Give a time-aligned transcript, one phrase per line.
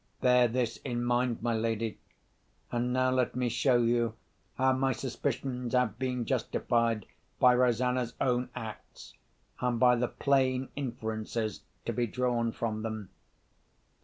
[0.19, 1.99] Bear this in mind, my lady;
[2.71, 4.15] and now let me show you
[4.55, 7.05] how my suspicions have been justified
[7.39, 9.13] by Rosanna's own acts,
[9.59, 13.09] and by the plain inferences to be drawn from them."